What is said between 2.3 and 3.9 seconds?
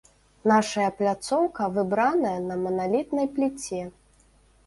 на маналітнай пліце.